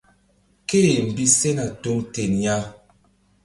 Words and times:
Ké-e 0.67 0.95
mbi 1.07 1.25
sena 1.37 1.65
tuŋ 1.81 1.97
ten 2.13 2.33
ya. 2.43 2.57